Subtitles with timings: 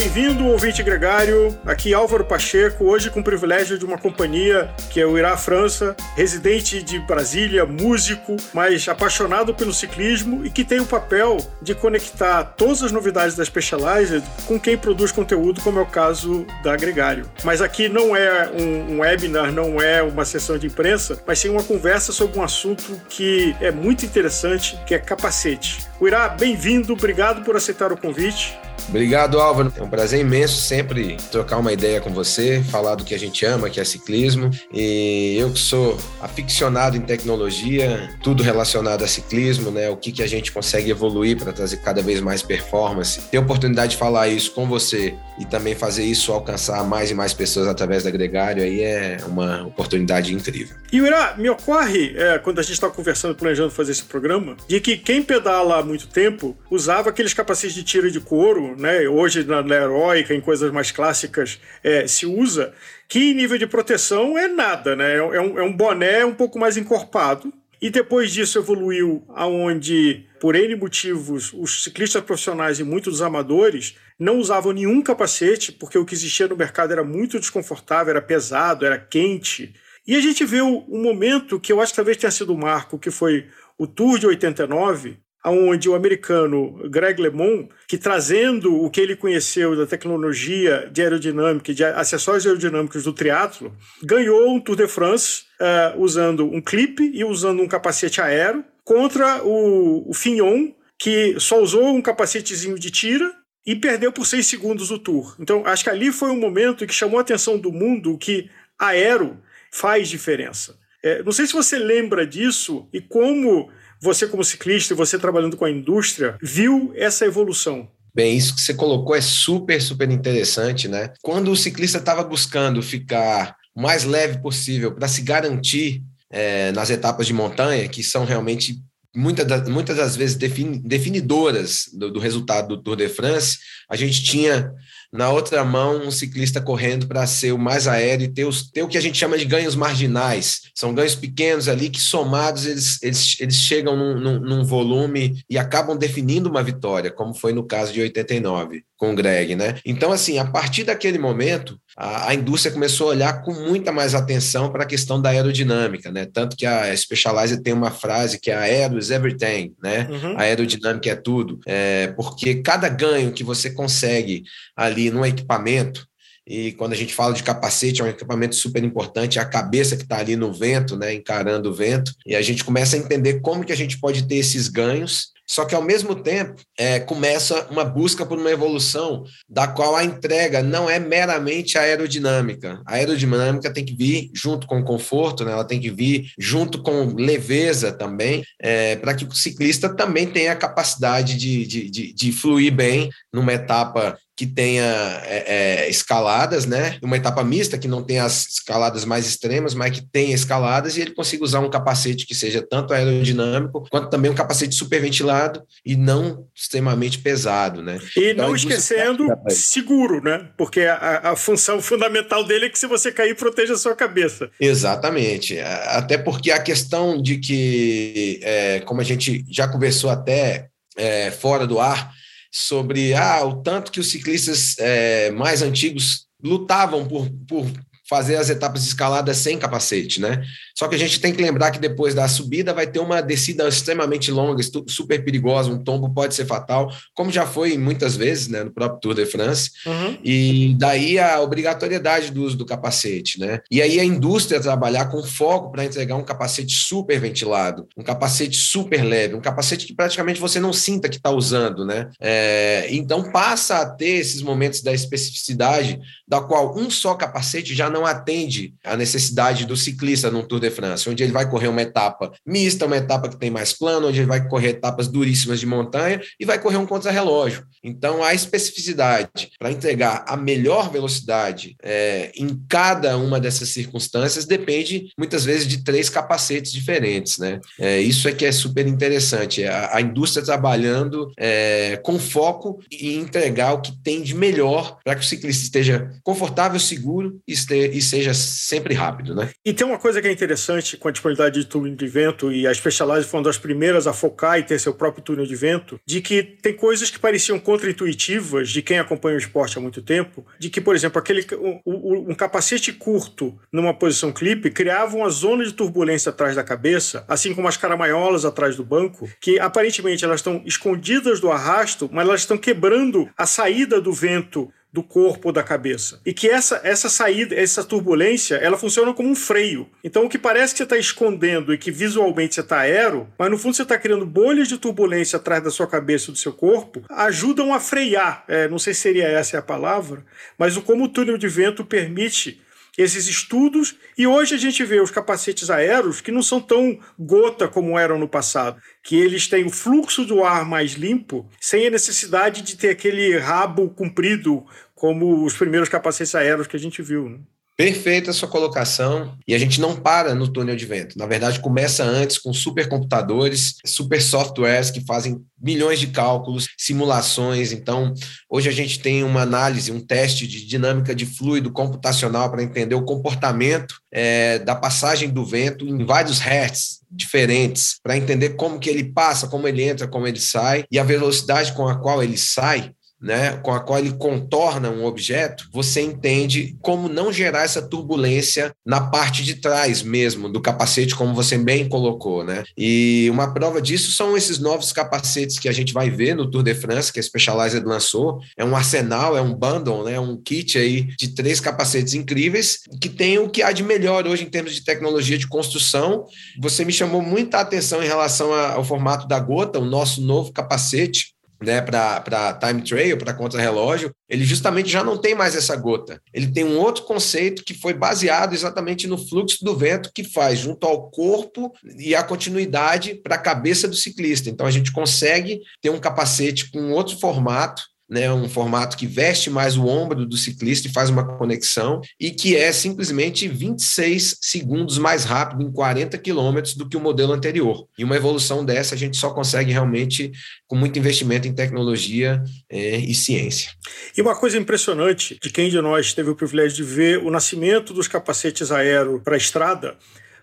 [0.00, 1.54] Bem-vindo, ouvinte gregário.
[1.66, 5.94] Aqui Álvaro Pacheco, hoje com o privilégio de uma companhia que é o Irá França,
[6.16, 12.44] residente de Brasília, músico, mas apaixonado pelo ciclismo e que tem o papel de conectar
[12.44, 17.30] todas as novidades da Specialized com quem produz conteúdo, como é o caso da Gregário.
[17.44, 21.50] Mas aqui não é um, um webinar, não é uma sessão de imprensa, mas sim
[21.50, 25.86] uma conversa sobre um assunto que é muito interessante, que é capacete.
[26.00, 28.58] Irá, bem-vindo, obrigado por aceitar o convite.
[28.88, 29.72] Obrigado, Álvaro.
[29.76, 33.44] É um prazer imenso sempre trocar uma ideia com você, falar do que a gente
[33.44, 34.50] ama, que é ciclismo.
[34.72, 39.88] E eu que sou aficionado em tecnologia, tudo relacionado a ciclismo, né?
[39.88, 43.20] O que, que a gente consegue evoluir para trazer cada vez mais performance.
[43.30, 47.14] Ter a oportunidade de falar isso com você e também fazer isso alcançar mais e
[47.14, 50.76] mais pessoas através da Gregário aí é uma oportunidade incrível.
[50.92, 54.80] E Ira, me ocorre, é, quando a gente está conversando, planejando fazer esse programa, de
[54.80, 59.44] que quem pedala há muito tempo usava aqueles capacetes de tiro de couro né, hoje
[59.44, 62.72] na, na heróica, em coisas mais clássicas, é, se usa,
[63.08, 65.14] que nível de proteção é nada, né?
[65.14, 67.52] É, é, um, é um boné um pouco mais encorpado.
[67.82, 73.96] E depois disso evoluiu aonde, por N motivos, os ciclistas profissionais e muitos dos amadores
[74.18, 78.84] não usavam nenhum capacete, porque o que existia no mercado era muito desconfortável, era pesado,
[78.84, 79.74] era quente.
[80.06, 82.98] E a gente viu um momento que eu acho que talvez tenha sido o marco,
[82.98, 89.00] que foi o Tour de 89, onde o americano Greg LeMond, que trazendo o que
[89.00, 94.86] ele conheceu da tecnologia de aerodinâmica, de acessórios aerodinâmicos do triatlo, ganhou um Tour de
[94.86, 101.36] France uh, usando um clipe e usando um capacete aero contra o, o Fignon, que
[101.38, 103.32] só usou um capacetezinho de tira
[103.66, 105.36] e perdeu por seis segundos o Tour.
[105.38, 109.38] Então, acho que ali foi um momento que chamou a atenção do mundo que aero
[109.70, 110.78] faz diferença.
[111.02, 115.64] É, não sei se você lembra disso e como você, como ciclista você trabalhando com
[115.64, 117.88] a indústria, viu essa evolução?
[118.14, 121.12] Bem, isso que você colocou é super, super interessante, né?
[121.22, 126.90] Quando o ciclista estava buscando ficar o mais leve possível para se garantir é, nas
[126.90, 128.82] etapas de montanha, que são realmente
[129.14, 133.58] muitas das, muitas das vezes definidoras do, do, resultado do Tour de France,
[133.88, 134.72] a gente tinha
[135.12, 138.82] na outra mão um ciclista correndo para ser o mais aéreo e ter, os, ter
[138.82, 140.60] o que a gente chama de ganhos marginais.
[140.74, 145.58] São ganhos pequenos ali que somados eles, eles, eles chegam num, num, num volume e
[145.58, 149.78] acabam definindo uma vitória, como foi no caso de 89 com o Greg, né?
[149.82, 154.14] Então, assim, a partir daquele momento, a, a indústria começou a olhar com muita mais
[154.14, 156.26] atenção para a questão da aerodinâmica, né?
[156.30, 160.06] Tanto que a Specialized tem uma frase que é aero is everything, né?
[160.10, 160.36] Uhum.
[160.36, 164.42] A aerodinâmica é tudo, é, porque cada ganho que você consegue
[164.76, 166.06] ali no equipamento,
[166.46, 169.96] e quando a gente fala de capacete, é um equipamento super importante, é a cabeça
[169.96, 173.40] que está ali no vento, né, encarando o vento, e a gente começa a entender
[173.40, 177.66] como que a gente pode ter esses ganhos só que, ao mesmo tempo, é, começa
[177.72, 182.80] uma busca por uma evolução da qual a entrega não é meramente aerodinâmica.
[182.86, 185.50] A aerodinâmica tem que vir junto com o conforto, né?
[185.50, 190.52] ela tem que vir junto com leveza também, é, para que o ciclista também tenha
[190.52, 196.64] a capacidade de, de, de, de fluir bem numa etapa que tenha é, é, escaladas,
[196.64, 196.96] né?
[197.02, 201.02] Uma etapa mista que não tenha as escaladas mais extremas, mas que tenha escaladas e
[201.02, 205.94] ele consiga usar um capacete que seja tanto aerodinâmico quanto também um capacete superventilado e
[205.94, 207.98] não extremamente pesado, né?
[208.16, 210.48] E então, não esquecendo seguro, né?
[210.56, 214.50] Porque a, a, função fundamental dele é que se você cair proteja a sua cabeça.
[214.58, 215.60] Exatamente.
[215.60, 221.66] Até porque a questão de que, é, como a gente já conversou até é, fora
[221.66, 222.18] do ar
[222.50, 227.66] sobre ah, o tanto que os ciclistas é, mais antigos lutavam por, por
[228.10, 230.42] fazer as etapas de escalada sem capacete, né?
[230.76, 233.68] Só que a gente tem que lembrar que depois da subida vai ter uma descida
[233.68, 238.64] extremamente longa, super perigosa, um tombo pode ser fatal, como já foi muitas vezes, né,
[238.64, 239.70] no próprio Tour de France.
[239.86, 240.18] Uhum.
[240.24, 243.60] E daí a obrigatoriedade do uso do capacete, né?
[243.70, 248.56] E aí a indústria trabalhar com foco para entregar um capacete super ventilado, um capacete
[248.56, 252.10] super leve, um capacete que praticamente você não sinta que está usando, né?
[252.20, 257.88] É, então passa a ter esses momentos da especificidade, da qual um só capacete já
[257.88, 261.68] não não atende a necessidade do ciclista no Tour de France, onde ele vai correr
[261.68, 265.60] uma etapa mista, uma etapa que tem mais plano, onde ele vai correr etapas duríssimas
[265.60, 267.64] de montanha e vai correr um contrarrelógio.
[267.84, 275.10] Então, a especificidade para entregar a melhor velocidade é, em cada uma dessas circunstâncias depende
[275.18, 277.60] muitas vezes de três capacetes diferentes, né?
[277.78, 279.64] É, isso é que é super interessante.
[279.64, 285.14] A, a indústria trabalhando é, com foco em entregar o que tem de melhor para
[285.14, 289.50] que o ciclista esteja confortável, seguro e, este, e, seja sempre rápido, né?
[289.64, 292.66] E tem uma coisa que é interessante com a disponibilidade de túnel de vento e
[292.66, 296.00] a Specialized foi uma das primeiras a focar e ter seu próprio túnel de vento,
[296.06, 300.46] de que tem coisas que pareciam contraintuitivas de quem acompanha o esporte há muito tempo,
[300.58, 301.46] de que, por exemplo, aquele
[301.84, 307.24] um, um capacete curto numa posição clipe criava uma zona de turbulência atrás da cabeça,
[307.28, 312.26] assim como as caramanholas atrás do banco, que aparentemente elas estão escondidas do arrasto, mas
[312.26, 316.20] elas estão quebrando a saída do vento do corpo da cabeça.
[316.26, 319.88] E que essa, essa saída, essa turbulência, ela funciona como um freio.
[320.02, 323.50] Então, o que parece que você está escondendo e que visualmente você está aero, mas
[323.50, 326.52] no fundo você está criando bolhas de turbulência atrás da sua cabeça e do seu
[326.52, 328.44] corpo, ajudam a frear.
[328.48, 330.24] É, não sei se seria essa a palavra,
[330.58, 332.60] mas o como o túnel de vento permite
[333.00, 337.66] esses estudos, e hoje a gente vê os capacetes aéreos que não são tão gota
[337.66, 341.90] como eram no passado, que eles têm o fluxo do ar mais limpo, sem a
[341.90, 344.64] necessidade de ter aquele rabo comprido
[344.94, 347.28] como os primeiros capacetes aéreos que a gente viu.
[347.28, 347.38] Né?
[347.80, 349.38] Perfeita sua colocação.
[349.48, 351.16] E a gente não para no túnel de vento.
[351.16, 357.72] Na verdade, começa antes com supercomputadores, super softwares que fazem milhões de cálculos, simulações.
[357.72, 358.12] Então,
[358.50, 362.96] hoje a gente tem uma análise, um teste de dinâmica de fluido computacional para entender
[362.96, 368.90] o comportamento é, da passagem do vento em vários hertz diferentes, para entender como que
[368.90, 372.36] ele passa, como ele entra, como ele sai, e a velocidade com a qual ele
[372.36, 377.82] sai né, com a qual ele contorna um objeto, você entende como não gerar essa
[377.82, 382.64] turbulência na parte de trás mesmo do capacete, como você bem colocou, né?
[382.76, 386.62] E uma prova disso são esses novos capacetes que a gente vai ver no Tour
[386.62, 388.40] de France, que a Specialized lançou.
[388.56, 393.08] É um arsenal, é um bundle, né, um kit aí de três capacetes incríveis que
[393.08, 396.24] tem o que há de melhor hoje em termos de tecnologia de construção.
[396.60, 401.34] Você me chamou muita atenção em relação ao formato da gota, o nosso novo capacete
[401.62, 406.20] né, para time trail, para contra-relógio, ele justamente já não tem mais essa gota.
[406.32, 410.58] Ele tem um outro conceito que foi baseado exatamente no fluxo do vento que faz
[410.58, 414.48] junto ao corpo e a continuidade para a cabeça do ciclista.
[414.48, 419.48] Então a gente consegue ter um capacete com outro formato né, um formato que veste
[419.48, 424.98] mais o ombro do ciclista e faz uma conexão, e que é simplesmente 26 segundos
[424.98, 427.86] mais rápido em 40 quilômetros do que o modelo anterior.
[427.96, 430.32] E uma evolução dessa a gente só consegue realmente
[430.66, 433.70] com muito investimento em tecnologia é, e ciência.
[434.16, 437.94] E uma coisa impressionante de quem de nós teve o privilégio de ver o nascimento
[437.94, 439.96] dos capacetes aero para a estrada,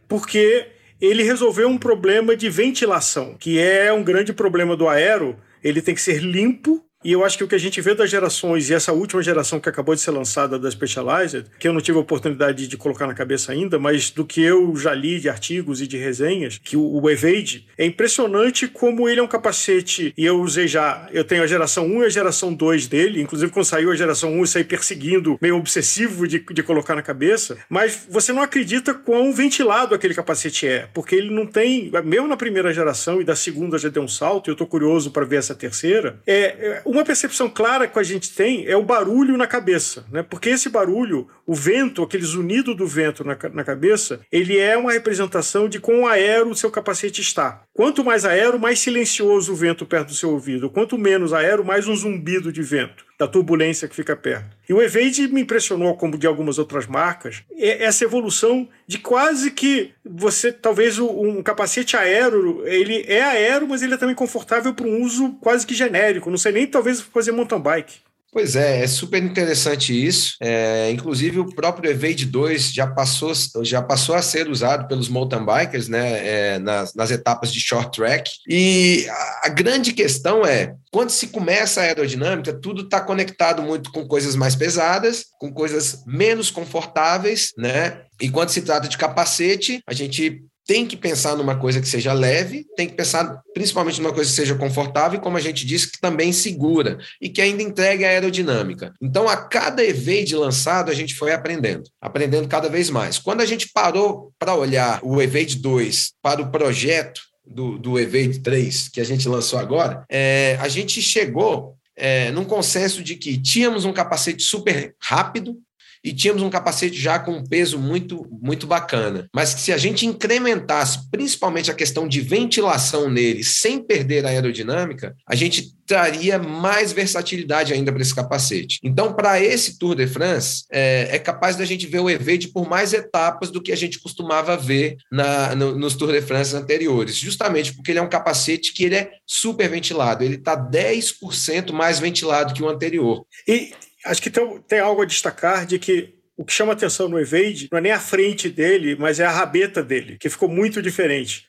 [0.08, 0.68] porque
[1.02, 5.38] ele resolveu um problema de ventilação, que é um grande problema do aero.
[5.64, 8.10] Ele tem que ser limpo e eu acho que o que a gente vê das
[8.10, 11.80] gerações, e essa última geração que acabou de ser lançada da Specialized, que eu não
[11.80, 15.30] tive a oportunidade de colocar na cabeça ainda, mas do que eu já li de
[15.30, 20.26] artigos e de resenhas, que o, Evade, é impressionante como ele é um capacete, e
[20.26, 23.64] eu usei já, eu tenho a geração 1 e a geração 2 dele, inclusive quando
[23.64, 28.06] saiu a geração 1 eu saí perseguindo, meio obsessivo de, de colocar na cabeça, mas
[28.10, 32.74] você não acredita quão ventilado aquele capacete é, porque ele não tem, mesmo na primeira
[32.74, 35.56] geração e da segunda já deu um salto, e eu tô curioso para ver essa
[35.56, 40.06] terceira, é, é uma percepção clara que a gente tem é o barulho na cabeça,
[40.12, 40.24] né?
[40.24, 44.92] Porque esse barulho, o vento, aquele zunido do vento na, na cabeça, ele é uma
[44.92, 47.64] representação de quão aero o seu capacete está.
[47.78, 50.68] Quanto mais aero, mais silencioso o vento perto do seu ouvido.
[50.68, 54.58] Quanto menos aero, mais um zumbido de vento da turbulência que fica perto.
[54.68, 59.92] E o Evade me impressionou, como de algumas outras marcas, essa evolução de quase que
[60.04, 65.04] você, talvez um capacete aéreo, ele é aéreo, mas ele é também confortável para um
[65.04, 66.32] uso quase que genérico.
[66.32, 68.07] Não sei nem talvez fazer mountain bike.
[68.38, 70.36] Pois é, é super interessante isso.
[70.40, 75.44] É, inclusive, o próprio Evade 2 já passou, já passou a ser usado pelos mountain
[75.44, 78.30] bikers né, é, nas, nas etapas de short track.
[78.48, 83.92] E a, a grande questão é: quando se começa a aerodinâmica, tudo está conectado muito
[83.92, 88.04] com coisas mais pesadas, com coisas menos confortáveis, né?
[88.22, 92.12] E quando se trata de capacete, a gente tem que pensar numa coisa que seja
[92.12, 95.90] leve, tem que pensar principalmente numa coisa que seja confortável e, como a gente disse,
[95.90, 98.94] que também segura e que ainda entregue a aerodinâmica.
[99.02, 103.18] Então, a cada Evade lançado, a gente foi aprendendo, aprendendo cada vez mais.
[103.18, 108.40] Quando a gente parou para olhar o Evade 2 para o projeto do, do Evade
[108.40, 113.38] 3, que a gente lançou agora, é, a gente chegou é, num consenso de que
[113.42, 115.58] tínhamos um capacete super rápido,
[116.04, 119.28] e tínhamos um capacete já com um peso muito, muito bacana.
[119.34, 125.16] Mas se a gente incrementasse principalmente a questão de ventilação nele sem perder a aerodinâmica,
[125.28, 128.78] a gente traria mais versatilidade ainda para esse capacete.
[128.84, 132.70] Então, para esse Tour de France, é, é, capaz da gente ver o Evade por
[132.70, 137.16] mais etapas do que a gente costumava ver na, no, nos Tour de France anteriores,
[137.16, 142.00] justamente porque ele é um capacete que ele é super ventilado, ele está 10% mais
[142.00, 143.26] ventilado que o anterior.
[143.48, 143.72] E
[144.10, 147.68] acho que tem, tem algo a destacar de que o que chama atenção no Evade
[147.72, 151.48] não é nem a frente dele, mas é a rabeta dele, que ficou muito diferente.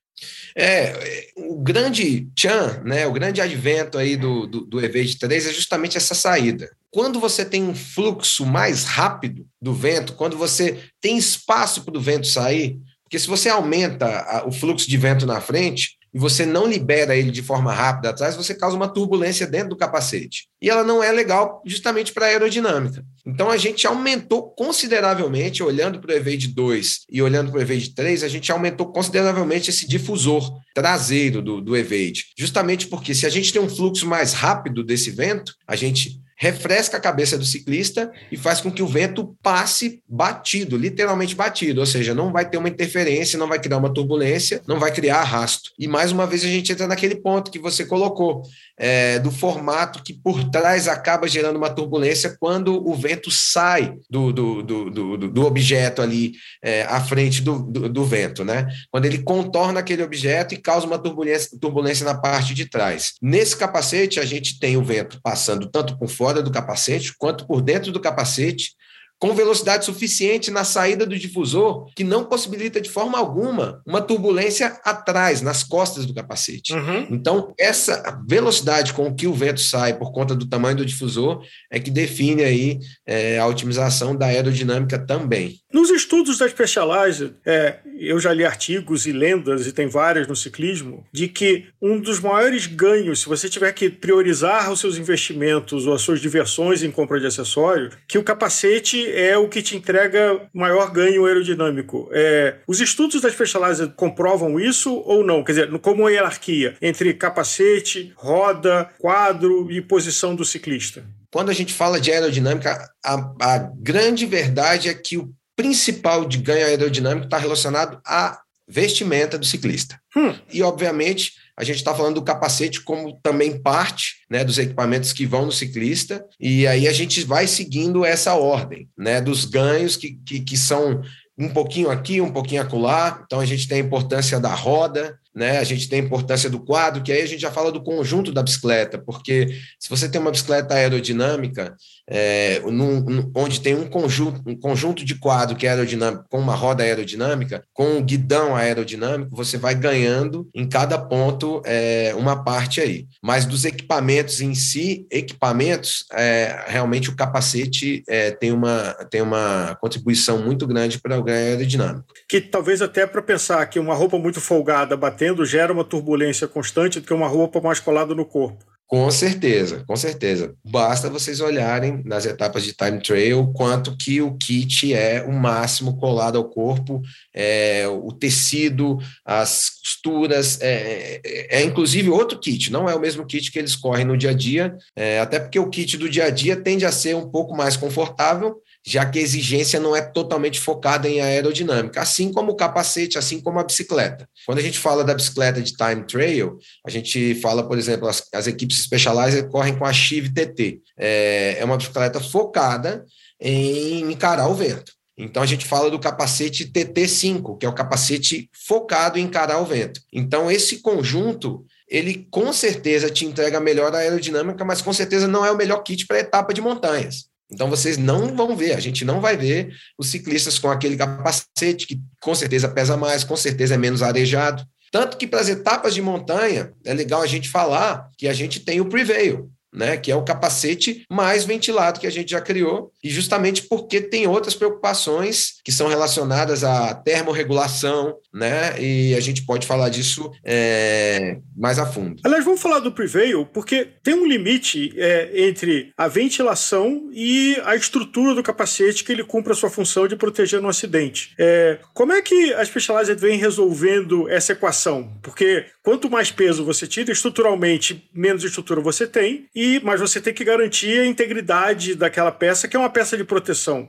[0.57, 5.53] É, o grande chan, né, o grande advento aí do, do, do Evade 3 é
[5.53, 6.71] justamente essa saída.
[6.91, 12.01] Quando você tem um fluxo mais rápido do vento, quando você tem espaço para o
[12.01, 16.47] vento sair, porque se você aumenta a, o fluxo de vento na frente, e você
[16.47, 20.49] não libera ele de forma rápida atrás, você causa uma turbulência dentro do capacete.
[20.61, 23.05] E ela não é legal justamente para a aerodinâmica.
[23.27, 27.95] Então a gente aumentou consideravelmente, olhando para o Evade 2 e olhando para o Evade
[27.95, 32.25] 3, a gente aumentou consideravelmente esse difusor traseiro do, do Evade.
[32.37, 36.97] Justamente porque se a gente tem um fluxo mais rápido desse vento, a gente refresca
[36.97, 41.87] a cabeça do ciclista e faz com que o vento passe batido, literalmente batido, ou
[41.87, 45.71] seja, não vai ter uma interferência, não vai criar uma turbulência, não vai criar arrasto.
[45.77, 48.43] E mais uma vez a gente entra naquele ponto que você colocou,
[48.79, 54.33] é, do formato que por trás acaba gerando uma turbulência quando o vento sai do,
[54.33, 58.69] do, do, do, do objeto ali é, à frente do, do, do, vento, né?
[58.91, 63.15] Quando ele contorna aquele objeto e causa uma turbulência, turbulência na parte de trás.
[63.21, 67.61] Nesse capacete, a gente tem o vento passando tanto por fora do capacete quanto por
[67.61, 68.75] dentro do capacete
[69.19, 74.79] com velocidade suficiente na saída do difusor, que não possibilita de forma alguma uma turbulência
[74.85, 76.73] atrás, nas costas do capacete.
[76.73, 77.09] Uhum.
[77.11, 81.81] Então, essa velocidade com que o vento sai por conta do tamanho do difusor é
[81.81, 85.61] que define aí é, a otimização da aerodinâmica também.
[85.73, 90.35] Nos estudos da Specialized, é, eu já li artigos e lendas, e tem várias no
[90.35, 95.87] ciclismo, de que um dos maiores ganhos, se você tiver que priorizar os seus investimentos
[95.87, 99.77] ou as suas diversões em compra de acessórios, que o capacete é o que te
[99.77, 102.09] entrega maior ganho aerodinâmico.
[102.13, 105.43] É, os estudos da Specialized comprovam isso ou não?
[105.45, 111.05] Quer dizer, como a hierarquia entre capacete, roda, quadro e posição do ciclista?
[111.31, 116.39] Quando a gente fala de aerodinâmica, a, a grande verdade é que o principal de
[116.39, 120.01] ganho aerodinâmico está relacionado à vestimenta do ciclista.
[120.17, 120.35] Hum.
[120.53, 125.27] E, obviamente, a gente está falando do capacete como também parte né, dos equipamentos que
[125.27, 130.21] vão no ciclista, e aí a gente vai seguindo essa ordem né, dos ganhos que,
[130.25, 131.03] que, que são
[131.39, 133.23] um pouquinho aqui, um pouquinho acolá.
[133.25, 135.59] Então a gente tem a importância da roda, né?
[135.59, 138.33] A gente tem a importância do quadro, que aí a gente já fala do conjunto
[138.33, 141.77] da bicicleta, porque se você tem uma bicicleta aerodinâmica,
[142.11, 146.55] é, num, onde tem um conjunto, um conjunto de quadro que é aerodinâmico, com uma
[146.55, 152.81] roda aerodinâmica, com um guidão aerodinâmico, você vai ganhando em cada ponto é, uma parte
[152.81, 153.07] aí.
[153.23, 159.77] Mas dos equipamentos em si, equipamentos, é, realmente o capacete é, tem, uma, tem uma
[159.81, 162.07] contribuição muito grande para o ganho aerodinâmico.
[162.29, 167.01] Que talvez até para pensar que uma roupa muito folgada batendo gera uma turbulência constante
[167.01, 168.65] do que uma roupa mais colada no corpo.
[168.89, 170.55] Com certeza, com certeza.
[170.65, 175.99] Basta vocês olharem nas etapas de time trail quanto que o kit é o máximo
[175.99, 177.03] colado ao corpo,
[177.35, 183.27] é, o tecido, as costuras, é, é, é, inclusive outro kit, não é o mesmo
[183.27, 186.25] kit que eles correm no dia a dia, é, até porque o kit do dia
[186.25, 188.57] a dia tende a ser um pouco mais confortável,
[188.89, 193.39] já que a exigência não é totalmente focada em aerodinâmica, assim como o capacete, assim
[193.39, 194.27] como a bicicleta.
[194.47, 198.23] Quando a gente fala da bicicleta de time trail, a gente fala, por exemplo, as,
[198.33, 200.81] as equipes Specialized correm com a Chive TT.
[200.97, 203.05] É, é uma bicicleta focada
[203.39, 204.93] em encarar o vento.
[205.19, 209.67] Então a gente fala do capacete TT5, que é o capacete focado em encarar o
[209.67, 210.01] vento.
[210.11, 215.51] Então esse conjunto ele com certeza te entrega melhor aerodinâmica, mas com certeza não é
[215.51, 217.28] o melhor kit para etapa de montanhas.
[217.51, 221.87] Então vocês não vão ver, a gente não vai ver os ciclistas com aquele capacete
[221.87, 224.65] que com certeza pesa mais, com certeza é menos arejado.
[224.91, 228.61] Tanto que para as etapas de montanha é legal a gente falar que a gente
[228.61, 232.93] tem o Prevail né, que é o capacete mais ventilado que a gente já criou,
[233.03, 239.47] e justamente porque tem outras preocupações que são relacionadas à termorregulação, né, e a gente
[239.47, 242.21] pode falar disso é, mais a fundo.
[242.25, 247.77] Aliás, vamos falar do Prevail, porque tem um limite é, entre a ventilação e a
[247.77, 251.35] estrutura do capacete que ele cumpre a sua função de proteger no acidente.
[251.39, 255.13] É, como é que a Specialized vem resolvendo essa equação?
[255.23, 260.35] Porque quanto mais peso você tira, estruturalmente, menos estrutura você tem, e mas você tem
[260.35, 263.89] que garantir a integridade daquela peça, que é uma peça de proteção.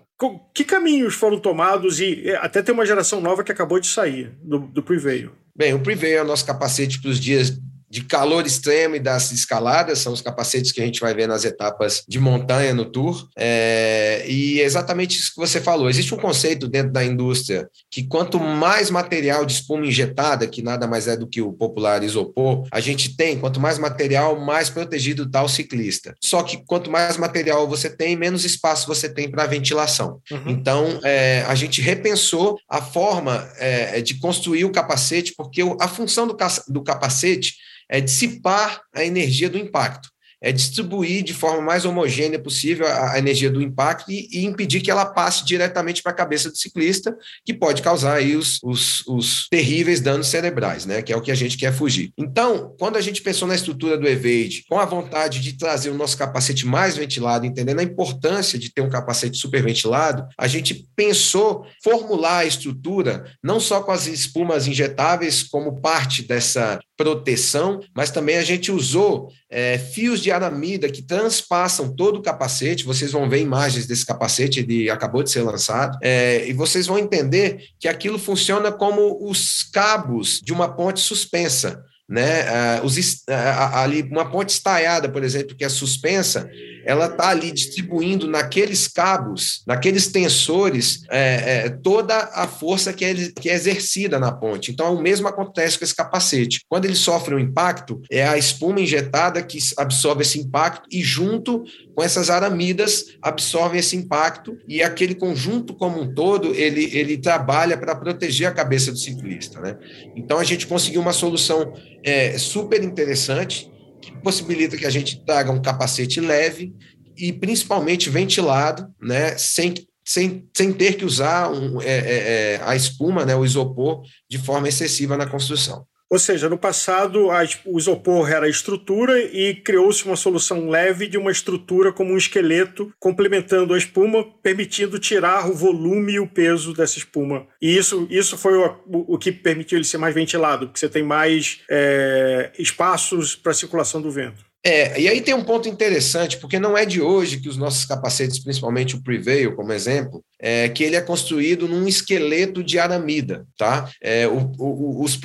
[0.53, 4.31] Que caminhos foram tomados e é, até tem uma geração nova que acabou de sair
[4.41, 5.31] do, do Prevail?
[5.53, 9.31] Bem, o Prevail é o nosso capacete para os dias de calor extremo e das
[9.31, 13.27] escaladas, são os capacetes que a gente vai ver nas etapas de montanha no Tour.
[13.35, 15.89] É, e é exatamente isso que você falou.
[15.89, 20.87] Existe um conceito dentro da indústria que quanto mais material de espuma injetada, que nada
[20.87, 25.23] mais é do que o popular isopor, a gente tem, quanto mais material, mais protegido
[25.23, 26.13] está o ciclista.
[26.21, 30.19] Só que quanto mais material você tem, menos espaço você tem para ventilação.
[30.31, 30.49] Uhum.
[30.49, 36.27] Então, é, a gente repensou a forma é, de construir o capacete, porque a função
[36.27, 37.55] do, do capacete
[37.89, 40.09] é dissipar a energia do impacto
[40.41, 44.89] é distribuir de forma mais homogênea possível a, energia do impacto e, e, impedir que
[44.89, 47.15] ela passe diretamente para a cabeça do ciclista,
[47.45, 51.01] que pode causar aí os, os, os, terríveis danos cerebrais, né?
[51.01, 52.11] Que é o que a gente quer fugir.
[52.17, 55.95] Então, quando a gente pensou na estrutura do Evade, com a vontade de trazer o
[55.95, 60.87] nosso capacete mais ventilado, entendendo a importância de ter um capacete super ventilado, a gente
[60.95, 68.11] pensou formular a estrutura não só com as espumas injetáveis como parte dessa proteção, mas
[68.11, 72.83] também a gente usou é, fios de aramida que transpassam todo o capacete.
[72.83, 76.99] Vocês vão ver imagens desse capacete, ele acabou de ser lançado, é, e vocês vão
[76.99, 82.79] entender que aquilo funciona como os cabos de uma ponte suspensa né?
[82.79, 86.49] Uh, os, uh, ali uma ponte estaiada, por exemplo, que é suspensa,
[86.83, 93.13] ela está ali distribuindo naqueles cabos, naqueles tensores, é, é, toda a força que é,
[93.13, 94.71] que é exercida na ponte.
[94.71, 96.61] Então, o mesmo acontece com esse capacete.
[96.67, 101.63] Quando ele sofre um impacto, é a espuma injetada que absorve esse impacto e, junto
[101.93, 107.77] com essas aramidas, absorve esse impacto e aquele conjunto como um todo, ele, ele trabalha
[107.77, 109.59] para proteger a cabeça do ciclista.
[109.59, 109.77] Né?
[110.15, 111.71] Então, a gente conseguiu uma solução
[112.03, 116.73] é, super interessante, que possibilita que a gente traga um capacete leve
[117.17, 119.73] e principalmente ventilado, né, sem,
[120.05, 124.37] sem, sem ter que usar um, é, é, é a espuma, né, o isopor, de
[124.37, 125.85] forma excessiva na construção.
[126.09, 131.07] Ou seja, no passado a, o isopor era a estrutura e criou-se uma solução leve
[131.07, 136.27] de uma estrutura como um esqueleto, complementando a espuma, permitindo tirar o volume e o
[136.27, 137.45] peso dessa espuma.
[137.61, 141.03] E isso, isso foi o, o, que permitiu ele ser mais ventilado, porque você tem
[141.03, 144.48] mais é, espaços para circulação do vento.
[144.63, 147.85] É, e aí tem um ponto interessante, porque não é de hoje que os nossos
[147.85, 153.45] capacetes, principalmente o Prevail, como exemplo, é que ele é construído num esqueleto de aramida,
[153.57, 153.89] tá?
[154.01, 155.17] É, o, o, os,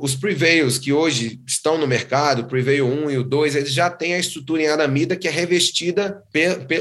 [0.00, 3.90] os Prevails que hoje estão no mercado, o Prevail 1 e o 2, eles já
[3.90, 6.22] têm a estrutura em aramida que é revestida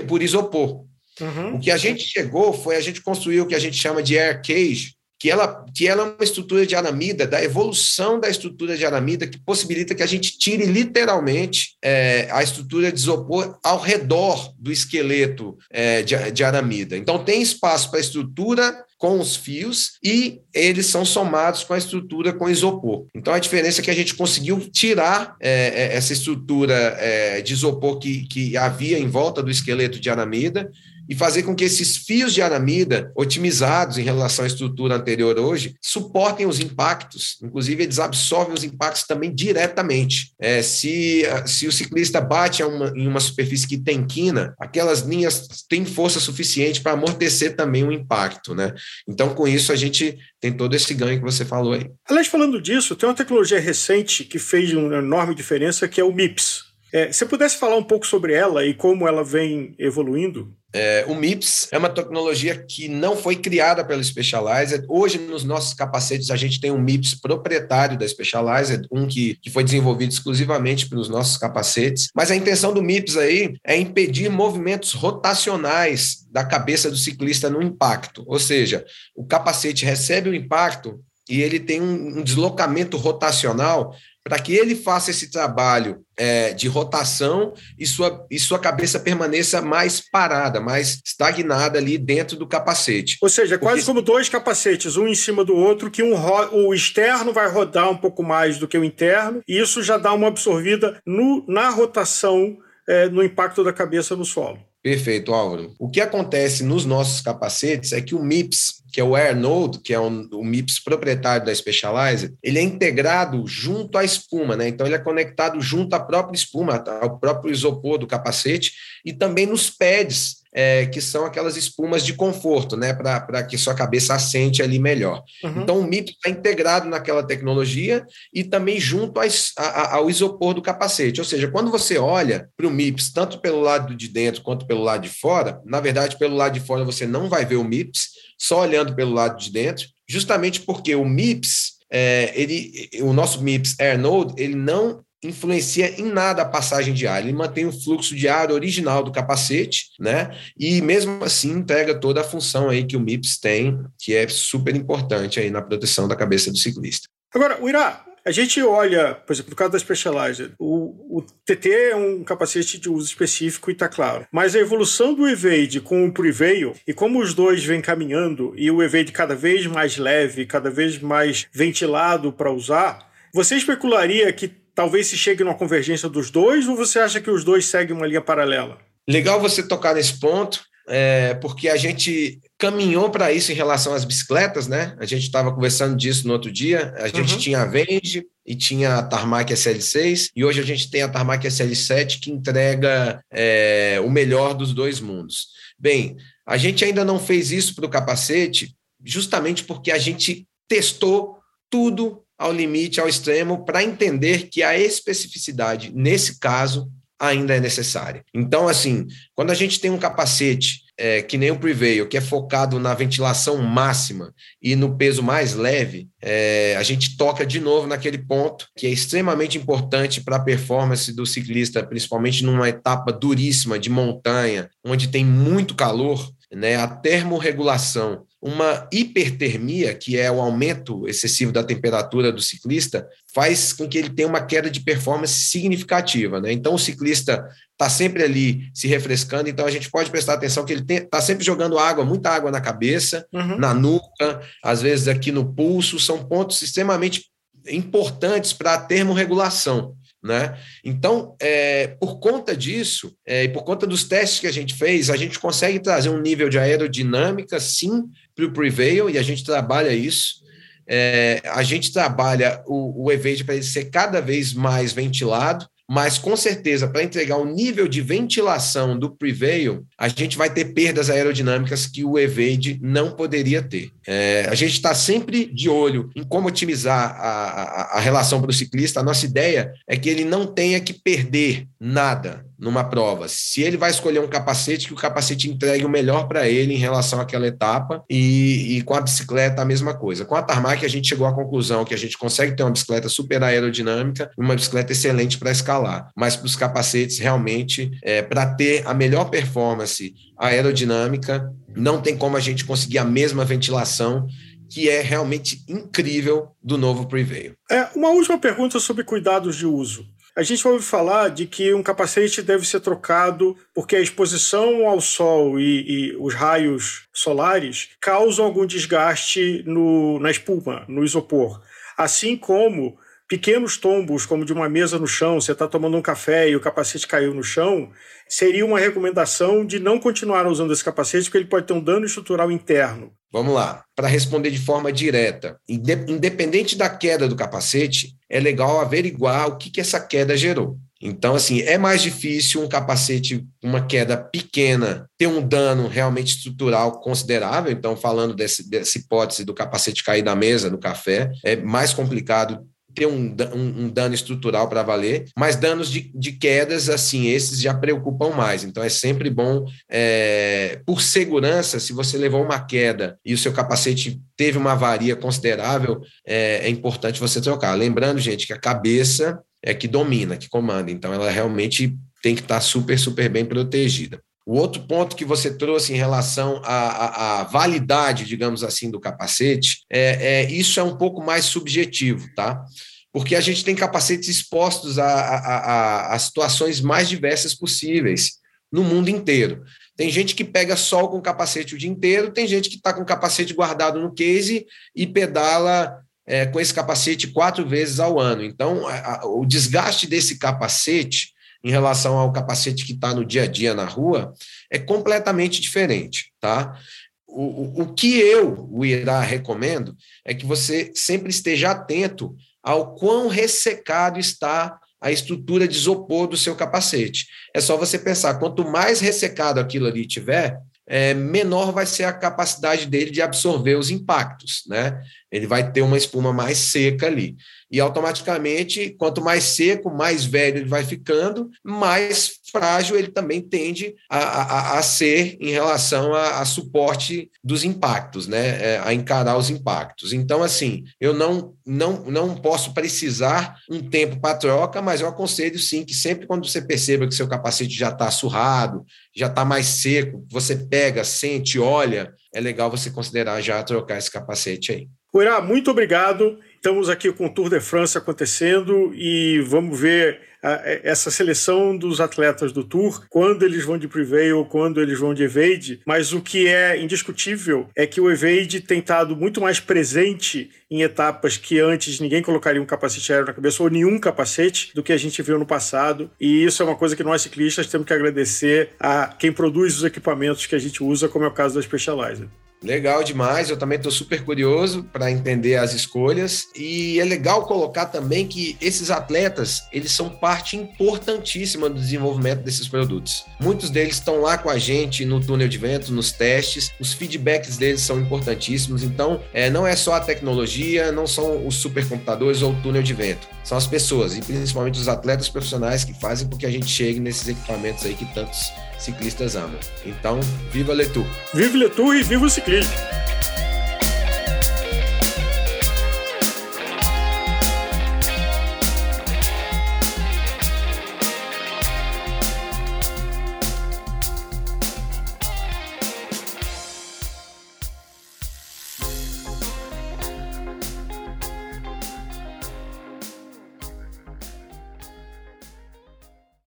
[0.07, 0.85] por isopor.
[1.19, 1.55] Uhum.
[1.55, 4.17] O que a gente chegou foi a gente construir o que a gente chama de
[4.17, 8.77] air cage, que ela, que ela é uma estrutura de aramida, da evolução da estrutura
[8.77, 13.79] de aramida, que possibilita que a gente tire literalmente é, a estrutura de isopor ao
[13.79, 16.95] redor do esqueleto é, de, de aramida.
[16.95, 21.77] Então, tem espaço para a estrutura com os fios e eles são somados com a
[21.77, 23.05] estrutura com isopor.
[23.13, 27.53] Então a diferença é que a gente conseguiu tirar é, é essa estrutura é, de
[27.53, 30.71] isopor que, que havia em volta do esqueleto de aramida
[31.09, 35.75] e fazer com que esses fios de aramida, otimizados em relação à estrutura anterior hoje,
[35.81, 40.33] suportem os impactos, inclusive eles absorvem os impactos também diretamente.
[40.39, 45.65] É, se, se o ciclista bate uma, em uma superfície que tem quina, aquelas linhas
[45.69, 48.53] têm força suficiente para amortecer também o impacto.
[48.53, 48.73] Né?
[49.07, 51.89] Então, com isso, a gente tem todo esse ganho que você falou aí.
[52.07, 56.13] Aliás, falando disso, tem uma tecnologia recente que fez uma enorme diferença, que é o
[56.13, 56.66] MIPS.
[56.93, 60.55] É, se pudesse falar um pouco sobre ela e como ela vem evoluindo?
[60.73, 64.85] É, o MIPS é uma tecnologia que não foi criada pela Specialized.
[64.87, 69.49] Hoje, nos nossos capacetes, a gente tem um MIPS proprietário da Specialized, um que, que
[69.49, 72.09] foi desenvolvido exclusivamente para os nossos capacetes.
[72.13, 77.61] Mas a intenção do MIPS aí é impedir movimentos rotacionais da cabeça do ciclista no
[77.61, 78.23] impacto.
[78.27, 83.95] Ou seja, o capacete recebe o impacto e ele tem um, um deslocamento rotacional
[84.27, 89.61] para que ele faça esse trabalho é, de rotação e sua, e sua cabeça permaneça
[89.61, 93.17] mais parada, mais estagnada ali dentro do capacete.
[93.21, 96.17] Ou seja, é quase como dois capacetes, um em cima do outro, que um
[96.51, 100.11] o externo vai rodar um pouco mais do que o interno, e isso já dá
[100.11, 104.59] uma absorvida no, na rotação, é, no impacto da cabeça no solo.
[104.87, 105.75] Perfeito, Álvaro.
[105.77, 109.93] O que acontece nos nossos capacetes é que o MIPS, que é o AirNode, que
[109.93, 110.09] é o
[110.41, 114.69] MIPS proprietário da Specialized, ele é integrado junto à espuma, né?
[114.69, 118.71] Então ele é conectado junto à própria espuma, ao próprio isopor do capacete,
[119.03, 123.75] e também nos pads, é, que são aquelas espumas de conforto, né, para que sua
[123.75, 125.21] cabeça assente ali melhor.
[125.43, 125.61] Uhum.
[125.61, 131.21] Então, o MIPS está integrado naquela tecnologia e também junto a, ao isopor do capacete.
[131.21, 134.81] Ou seja, quando você olha para o MIPS, tanto pelo lado de dentro quanto pelo
[134.81, 138.07] lado de fora, na verdade, pelo lado de fora você não vai ver o MIPS,
[138.35, 143.75] só olhando pelo lado de dentro, justamente porque o MIPS, é, ele, o nosso MIPS
[143.79, 148.27] AirNode, ele não influencia em nada a passagem de ar, ele mantém o fluxo de
[148.27, 150.29] ar original do capacete, né?
[150.57, 154.75] E mesmo assim entrega toda a função aí que o MIPS tem, que é super
[154.75, 157.07] importante aí na proteção da cabeça do ciclista.
[157.33, 161.69] Agora, o Irá, a gente olha, por exemplo, no caso da Specialized, o, o TT
[161.91, 164.27] é um capacete de uso específico e está claro.
[164.31, 168.69] Mas a evolução do Evade com o Prevail e como os dois vêm caminhando e
[168.69, 174.51] o Evade cada vez mais leve, cada vez mais ventilado para usar, você especularia que
[174.77, 178.05] talvez se chegue numa convergência dos dois, ou você acha que os dois seguem uma
[178.05, 178.77] linha paralela?
[179.09, 184.05] Legal você tocar nesse ponto, é, porque a gente caminhou para isso em relação às
[184.05, 184.95] bicicletas, né?
[184.99, 186.93] A gente estava conversando disso no outro dia.
[186.97, 187.39] A gente uhum.
[187.39, 191.45] tinha a Venge e tinha a Tarmac SL6, e hoje a gente tem a Tarmac
[191.45, 195.47] SL7 que entrega é, o melhor dos dois mundos.
[195.79, 201.39] Bem, a gente ainda não fez isso para o capacete, justamente porque a gente testou
[201.67, 208.23] tudo ao limite, ao extremo, para entender que a especificidade, nesse caso, ainda é necessária.
[208.33, 212.21] Então, assim, quando a gente tem um capacete é, que nem o Prevail, que é
[212.21, 217.87] focado na ventilação máxima e no peso mais leve, é, a gente toca de novo
[217.87, 223.77] naquele ponto que é extremamente importante para a performance do ciclista, principalmente numa etapa duríssima
[223.77, 231.07] de montanha, onde tem muito calor, né, a termorregulação uma hipertermia, que é o aumento
[231.07, 236.39] excessivo da temperatura do ciclista, faz com que ele tenha uma queda de performance significativa.
[236.39, 236.51] Né?
[236.51, 240.73] Então, o ciclista está sempre ali se refrescando, então a gente pode prestar atenção que
[240.73, 243.57] ele está sempre jogando água, muita água na cabeça, uhum.
[243.57, 247.25] na nuca, às vezes aqui no pulso, são pontos extremamente
[247.67, 249.95] importantes para a termorregulação.
[250.23, 250.57] Né?
[250.83, 255.09] Então, é, por conta disso, é, e por conta dos testes que a gente fez,
[255.09, 258.03] a gente consegue trazer um nível de aerodinâmica, sim,
[258.37, 260.45] para o Prevail, e a gente trabalha isso.
[260.87, 266.17] É, a gente trabalha o, o Evade para ele ser cada vez mais ventilado, mas
[266.17, 271.09] com certeza, para entregar o nível de ventilação do Prevail, a gente vai ter perdas
[271.09, 273.89] aerodinâmicas que o Evade não poderia ter.
[274.05, 278.51] É, a gente está sempre de olho em como otimizar a, a, a relação para
[278.51, 278.99] o ciclista.
[278.99, 283.27] A nossa ideia é que ele não tenha que perder nada numa prova.
[283.27, 286.77] Se ele vai escolher um capacete, que o capacete entregue o melhor para ele em
[286.77, 290.25] relação àquela etapa, e, e, com a bicicleta a mesma coisa.
[290.25, 293.09] Com a Tarmac, a gente chegou à conclusão que a gente consegue ter uma bicicleta
[293.09, 296.11] super aerodinâmica uma bicicleta excelente para escalar.
[296.15, 302.37] Mas para os capacetes, realmente, é, para ter a melhor performance aerodinâmica, não tem como
[302.37, 304.27] a gente conseguir a mesma ventilação
[304.69, 307.53] que é realmente incrível do novo Prevail.
[307.71, 310.05] É, uma última pergunta sobre cuidados de uso.
[310.37, 315.01] A gente ouve falar de que um capacete deve ser trocado porque a exposição ao
[315.01, 321.59] sol e, e os raios solares causam algum desgaste no, na espuma, no isopor.
[321.97, 326.47] Assim como pequenos tombos, como de uma mesa no chão, você está tomando um café
[326.47, 327.91] e o capacete caiu no chão,
[328.29, 332.05] seria uma recomendação de não continuar usando esse capacete, porque ele pode ter um dano
[332.05, 333.11] estrutural interno.
[333.31, 333.83] Vamos lá.
[333.95, 339.69] Para responder de forma direta, independente da queda do capacete, é legal averiguar o que,
[339.69, 340.77] que essa queda gerou.
[341.01, 346.99] Então, assim, é mais difícil um capacete, uma queda pequena, ter um dano realmente estrutural
[347.01, 347.71] considerável.
[347.71, 352.65] Então, falando desse, dessa hipótese do capacete cair da mesa, do café, é mais complicado
[352.97, 357.61] ter um, um, um dano estrutural para valer, mas danos de, de, quedas, assim, esses
[357.61, 358.63] já preocupam mais.
[358.63, 363.53] Então é sempre bom, é, por segurança, se você levou uma queda e o seu
[363.53, 367.75] capacete teve uma avaria considerável, é, é importante você trocar.
[367.75, 372.41] Lembrando, gente, que a cabeça é que domina, que comanda, então ela realmente tem que
[372.41, 374.19] estar super, super bem protegida.
[374.47, 378.97] O outro ponto que você trouxe em relação à, à, à validade, digamos assim, do
[378.97, 382.63] capacete, é, é, isso é um pouco mais subjetivo, tá?
[383.11, 388.37] Porque a gente tem capacetes expostos a, a, a situações mais diversas possíveis
[388.71, 389.65] no mundo inteiro.
[389.97, 393.03] Tem gente que pega sol com capacete o dia inteiro, tem gente que está com
[393.03, 398.45] capacete guardado no case e pedala é, com esse capacete quatro vezes ao ano.
[398.45, 401.35] Então, a, a, o desgaste desse capacete
[401.67, 404.33] em relação ao capacete que está no dia a dia na rua
[404.71, 406.79] é completamente diferente, tá?
[407.27, 413.27] O, o, que eu, o Irá, recomendo é que você sempre esteja atento ao quão
[413.27, 417.27] ressecado está a estrutura de isopor do seu capacete.
[417.53, 422.13] É só você pensar, quanto mais ressecado aquilo ali tiver, é, menor vai ser a
[422.13, 424.97] capacidade dele de absorver os impactos, né?
[425.31, 427.35] Ele vai ter uma espuma mais seca ali
[427.69, 433.93] e automaticamente, quanto mais seco, mais velho ele vai ficando, mais frágil ele também tende
[434.09, 438.75] a, a, a ser em relação a, a, suporte dos impactos, né?
[438.75, 440.13] É, a encarar os impactos.
[440.13, 445.59] Então, assim, eu não, não, não posso precisar um tempo para troca, mas eu aconselho
[445.59, 449.65] sim que sempre quando você perceba que seu capacete já está surrado, já está mais
[449.65, 454.87] seco, você pega, sente, olha, é legal você considerar já trocar esse capacete aí.
[455.11, 456.37] Poirá, muito obrigado.
[456.55, 461.77] Estamos aqui com o Tour de France acontecendo e vamos ver a, é, essa seleção
[461.77, 465.81] dos atletas do Tour, quando eles vão de Prevail, quando eles vão de Evade.
[465.85, 470.81] Mas o que é indiscutível é que o Evade tem estado muito mais presente em
[470.81, 474.91] etapas que antes ninguém colocaria um capacete aéreo na cabeça ou nenhum capacete do que
[474.91, 476.11] a gente viu no passado.
[476.19, 479.83] E isso é uma coisa que nós ciclistas temos que agradecer a quem produz os
[479.85, 482.27] equipamentos que a gente usa, como é o caso da Specialized.
[482.63, 487.85] Legal demais, eu também estou super curioso para entender as escolhas e é legal colocar
[487.85, 493.25] também que esses atletas eles são parte importantíssima do desenvolvimento desses produtos.
[493.39, 497.57] Muitos deles estão lá com a gente no túnel de vento, nos testes, os feedbacks
[497.57, 498.81] deles são importantíssimos.
[498.81, 502.93] Então, é, não é só a tecnologia, não são os supercomputadores ou o túnel de
[502.93, 506.67] vento, são as pessoas e principalmente os atletas profissionais que fazem com que a gente
[506.67, 509.59] chegue nesses equipamentos aí que tantos ciclistas amam.
[509.85, 510.19] Então,
[510.51, 511.05] viva Letu!
[511.33, 512.73] Viva Letu e viva o ciclismo!